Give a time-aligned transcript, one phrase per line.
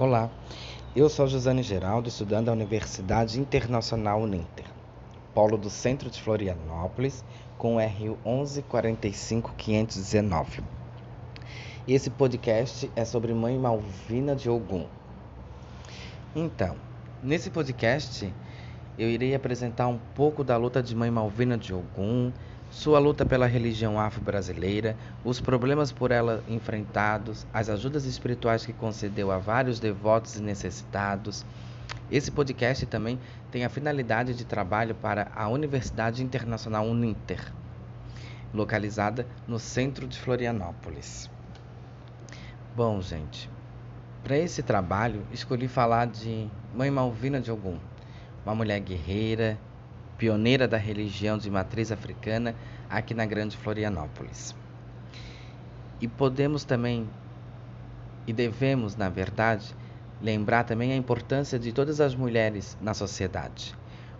[0.00, 0.30] Olá,
[0.94, 4.66] eu sou Josane Geraldo, estudante da Universidade Internacional Uninter,
[5.34, 7.24] polo do centro de Florianópolis,
[7.58, 10.62] com RU 1145519.
[11.88, 14.86] Esse podcast é sobre Mãe Malvina de Ogum.
[16.32, 16.76] Então,
[17.20, 18.32] nesse podcast
[18.96, 22.30] eu irei apresentar um pouco da luta de Mãe Malvina de Ogum,
[22.70, 29.30] sua luta pela religião afro-brasileira, os problemas por ela enfrentados, as ajudas espirituais que concedeu
[29.30, 31.46] a vários devotos e necessitados.
[32.10, 33.18] Esse podcast também
[33.50, 37.52] tem a finalidade de trabalho para a Universidade Internacional Uninter,
[38.52, 41.30] localizada no centro de Florianópolis.
[42.76, 43.50] Bom, gente,
[44.22, 47.78] para esse trabalho escolhi falar de Mãe Malvina de Ogum,
[48.44, 49.58] uma mulher guerreira,
[50.18, 52.54] pioneira da religião de matriz africana
[52.90, 54.54] aqui na Grande Florianópolis.
[56.00, 57.08] E podemos também,
[58.26, 59.74] e devemos, na verdade,
[60.20, 63.74] lembrar também a importância de todas as mulheres na sociedade,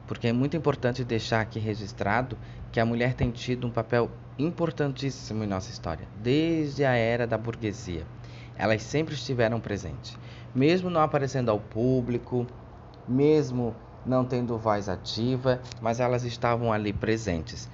[0.07, 2.39] porque é muito importante deixar aqui registrado
[2.71, 7.37] que a mulher tem tido um papel importantíssimo em nossa história, desde a era da
[7.37, 8.07] burguesia.
[8.57, 10.17] Elas sempre estiveram presentes,
[10.55, 12.47] mesmo não aparecendo ao público,
[13.07, 13.75] mesmo
[14.09, 17.69] não tendo voz ativa, mas elas estavam ali presentes.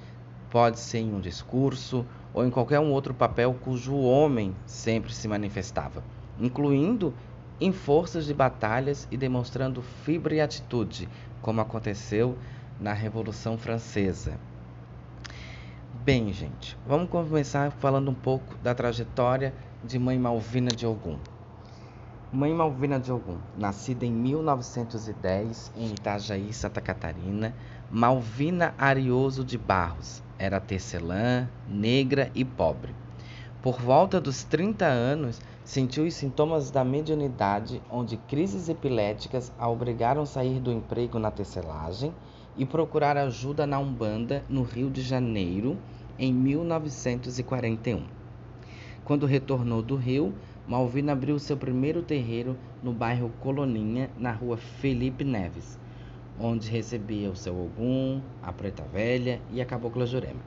[0.51, 5.29] Pode ser em um discurso ou em qualquer um outro papel cujo homem sempre se
[5.29, 6.03] manifestava,
[6.39, 7.15] incluindo
[7.61, 11.09] em forças de batalhas e demonstrando fibra e atitude,
[11.41, 12.37] como aconteceu
[12.81, 14.39] na Revolução Francesa.
[16.05, 21.17] Bem, gente, vamos começar falando um pouco da trajetória de Mãe Malvina de Ogum.
[22.35, 27.55] Mãe Malvina de Ogum, nascida em 1910 em Itajaí, Santa Catarina,
[27.89, 32.93] Malvina Arioso de Barros, era tecelã, negra e pobre.
[33.63, 40.23] Por volta dos 30 anos, sentiu os sintomas da mediunidade, onde crises epiléticas a obrigaram
[40.23, 42.13] a sair do emprego na tecelagem
[42.57, 45.79] e procurar ajuda na Umbanda, no Rio de Janeiro,
[46.19, 48.03] em 1941.
[49.05, 50.35] Quando retornou do Rio,
[50.67, 55.79] Malvina abriu seu primeiro terreiro no bairro Coloninha, na rua Felipe Neves,
[56.41, 60.41] onde recebia o seu Ogum, a Preta Velha e a Cabocla Jurema.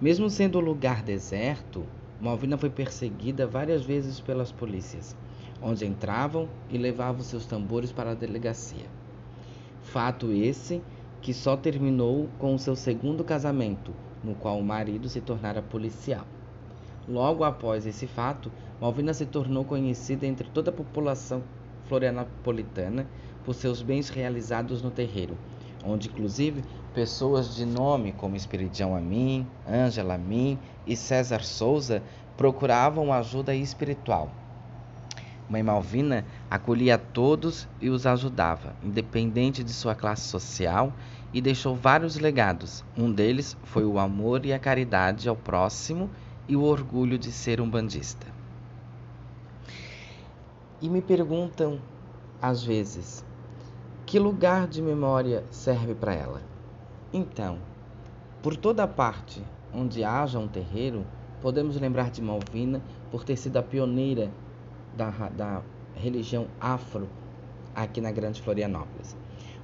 [0.00, 1.84] Mesmo sendo um lugar deserto,
[2.20, 5.16] Malvina foi perseguida várias vezes pelas polícias,
[5.60, 8.86] onde entravam e levavam seus tambores para a delegacia.
[9.82, 10.80] Fato esse
[11.20, 16.24] que só terminou com o seu segundo casamento, no qual o marido se tornara policial.
[17.08, 18.50] Logo após esse fato,
[18.80, 21.42] Malvina se tornou conhecida entre toda a população
[21.88, 23.06] florianopolitana
[23.44, 25.38] por seus bens realizados no terreiro,
[25.84, 32.02] onde inclusive pessoas de nome como Espiridião Amin, Ângela Amin e César Souza
[32.36, 34.28] procuravam ajuda espiritual.
[35.48, 40.92] Mãe Malvina acolhia a todos e os ajudava, independente de sua classe social,
[41.32, 42.84] e deixou vários legados.
[42.96, 46.10] Um deles foi o amor e a caridade ao próximo
[46.48, 48.26] e o orgulho de ser um bandista.
[50.80, 51.80] E me perguntam,
[52.40, 53.24] às vezes,
[54.04, 56.42] que lugar de memória serve para ela?
[57.12, 57.58] Então,
[58.42, 59.42] por toda parte
[59.74, 61.04] onde haja um terreiro,
[61.40, 62.80] podemos lembrar de Malvina
[63.10, 64.30] por ter sido a pioneira
[64.96, 65.62] da, da
[65.94, 67.08] religião afro
[67.74, 69.16] aqui na Grande Florianópolis.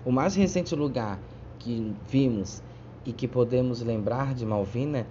[0.04, 1.19] O mais recente lugar
[1.59, 2.62] que vimos
[3.04, 5.06] e que podemos lembrar de Malvina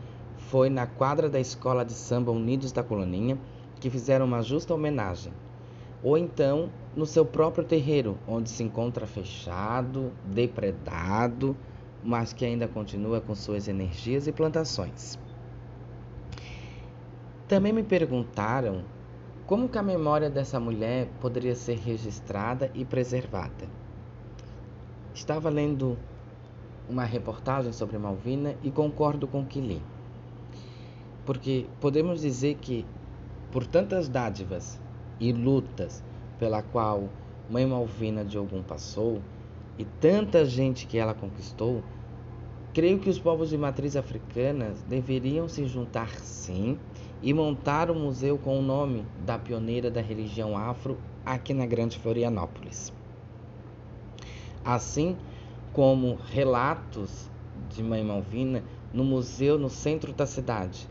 [0.52, 3.40] foi na quadra da escola de samba Unidos da Coloninha
[3.80, 5.32] que fizeram uma justa homenagem.
[6.04, 11.56] Ou então no seu próprio terreiro, onde se encontra fechado, depredado,
[12.04, 15.18] mas que ainda continua com suas energias e plantações.
[17.48, 18.84] Também me perguntaram
[19.48, 23.70] como que a memória dessa mulher poderia ser registrada e preservada.
[25.14, 25.98] Estava lendo
[26.90, 29.82] uma reportagem sobre Malvina e concordo com o que li.
[31.26, 32.86] Porque podemos dizer que,
[33.52, 34.80] por tantas dádivas
[35.20, 36.04] e lutas
[36.40, 37.10] pela qual
[37.50, 39.22] Mãe Malvina de Ogum passou
[39.78, 41.84] e tanta gente que ela conquistou,
[42.74, 46.80] creio que os povos de matriz africana deveriam se juntar sim
[47.22, 52.00] e montar um museu com o nome da pioneira da religião afro aqui na Grande
[52.00, 52.92] Florianópolis.
[54.66, 55.16] Assim
[55.74, 57.30] como relatos
[57.70, 58.64] de Mãe Malvina
[58.94, 60.88] no museu no centro da cidade,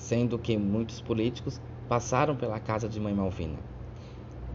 [0.00, 3.58] sendo que muitos políticos passaram pela casa de Mãe Malvina.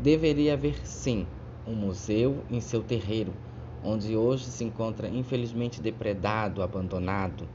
[0.01, 1.25] Deveria haver, sim,
[1.67, 3.31] um museu em seu terreiro,
[3.83, 7.47] onde hoje se encontra infelizmente depredado, abandonado,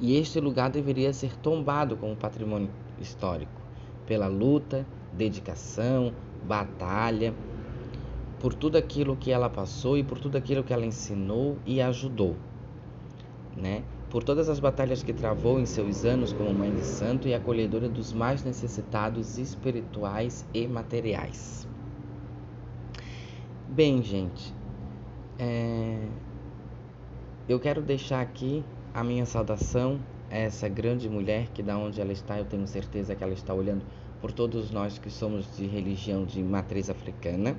[0.00, 3.60] e este lugar deveria ser tombado como patrimônio histórico,
[4.06, 6.12] pela luta, dedicação,
[6.42, 7.34] batalha,
[8.40, 12.34] por tudo aquilo que ela passou e por tudo aquilo que ela ensinou e ajudou,
[13.56, 13.82] né?
[14.16, 17.86] Por todas as batalhas que travou em seus anos como mãe de santo e acolhedora
[17.86, 21.68] dos mais necessitados espirituais e materiais.
[23.68, 24.54] Bem, gente,
[25.38, 25.98] é...
[27.46, 28.64] eu quero deixar aqui
[28.94, 33.14] a minha saudação a essa grande mulher que da onde ela está, eu tenho certeza
[33.14, 33.84] que ela está olhando
[34.22, 37.54] por todos nós que somos de religião de matriz africana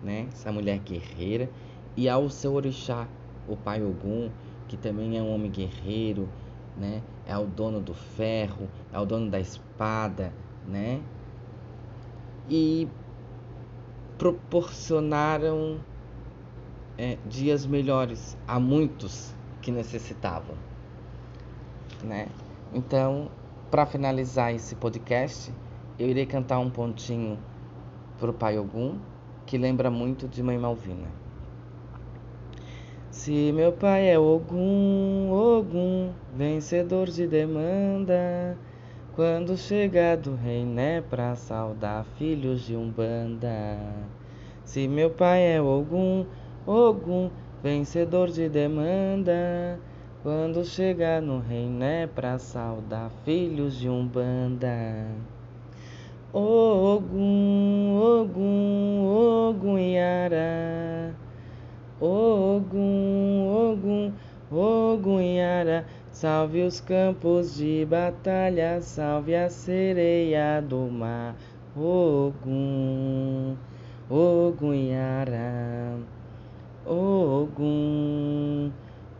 [0.00, 0.28] né?
[0.32, 1.50] Essa mulher guerreira
[1.96, 3.08] e ao seu orixá,
[3.48, 4.30] o pai Ogum,
[4.70, 6.28] que também é um homem guerreiro,
[6.76, 7.02] né?
[7.26, 10.32] É o dono do ferro, é o dono da espada,
[10.64, 11.00] né?
[12.48, 12.86] E
[14.16, 15.80] proporcionaram
[16.96, 20.54] é, dias melhores a muitos que necessitavam,
[22.04, 22.28] né?
[22.72, 23.28] Então,
[23.72, 25.52] para finalizar esse podcast,
[25.98, 27.36] eu irei cantar um pontinho
[28.20, 29.00] pro Pai Ogum
[29.46, 31.08] que lembra muito de Mãe Malvina.
[33.20, 38.56] Se meu pai é Ogum, Ogum, vencedor de demanda,
[39.14, 43.78] quando chegar do né pra saudar filhos de Umbanda.
[44.64, 46.24] Se meu pai é Ogum,
[46.66, 47.28] Ogum,
[47.62, 49.78] vencedor de demanda,
[50.22, 55.08] quando chegar no né pra saudar filhos de Umbanda.
[56.32, 60.80] Ogum, Ogum, Ogum Yara.
[62.02, 63.09] Ogum,
[64.52, 65.86] Yara.
[66.10, 71.36] Salve os campos de batalha, salve a sereia do mar.
[74.74, 75.98] Yara.
[76.84, 78.72] Ogum,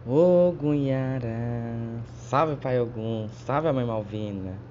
[0.04, 2.02] Ogum Yara.
[2.22, 4.69] Salve Pai Ogum, salve a Mãe Malvina.